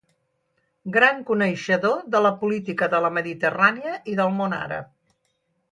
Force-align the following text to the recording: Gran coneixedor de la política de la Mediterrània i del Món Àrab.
Gran 0.95 1.19
coneixedor 1.27 2.01
de 2.15 2.23
la 2.27 2.33
política 2.41 2.91
de 2.95 3.05
la 3.07 3.15
Mediterrània 3.19 3.95
i 4.15 4.19
del 4.23 4.37
Món 4.41 4.59
Àrab. 4.63 4.91